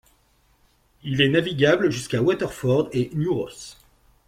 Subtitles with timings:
[1.03, 3.77] Il est navigable jusqu'à Waterford et New Ross.